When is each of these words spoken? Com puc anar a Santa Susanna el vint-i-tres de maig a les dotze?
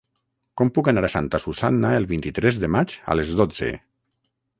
Com 0.59 0.69
puc 0.77 0.87
anar 0.91 1.03
a 1.09 1.11
Santa 1.15 1.39
Susanna 1.43 1.91
el 1.97 2.07
vint-i-tres 2.13 2.57
de 2.63 2.71
maig 2.77 2.95
a 3.15 3.19
les 3.21 3.35
dotze? 3.43 3.71